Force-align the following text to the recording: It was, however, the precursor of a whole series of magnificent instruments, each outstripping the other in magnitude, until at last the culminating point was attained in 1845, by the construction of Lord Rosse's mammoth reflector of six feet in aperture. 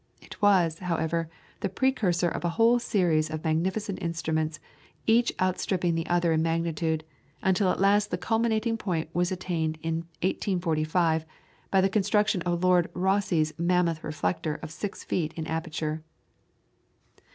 It 0.19 0.41
was, 0.41 0.79
however, 0.79 1.29
the 1.59 1.69
precursor 1.69 2.27
of 2.27 2.43
a 2.43 2.49
whole 2.57 2.79
series 2.79 3.29
of 3.29 3.43
magnificent 3.43 4.01
instruments, 4.01 4.59
each 5.05 5.31
outstripping 5.39 5.93
the 5.93 6.07
other 6.07 6.33
in 6.33 6.41
magnitude, 6.41 7.03
until 7.43 7.69
at 7.69 7.79
last 7.79 8.09
the 8.09 8.17
culminating 8.17 8.77
point 8.79 9.11
was 9.13 9.31
attained 9.31 9.77
in 9.83 9.97
1845, 10.23 11.23
by 11.69 11.81
the 11.81 11.87
construction 11.87 12.41
of 12.47 12.63
Lord 12.63 12.89
Rosse's 12.95 13.53
mammoth 13.59 14.03
reflector 14.03 14.55
of 14.63 14.71
six 14.71 15.03
feet 15.03 15.35
in 15.35 15.45
aperture. 15.45 16.01